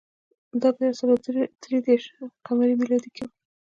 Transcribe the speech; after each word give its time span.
دا 0.61 0.69
په 0.75 0.81
یو 0.87 0.93
سوه 0.99 1.13
درې 1.63 1.77
دېرش 1.87 2.05
ق 2.45 2.47
م 2.57 2.59
کې 3.15 3.23
و 3.27 3.29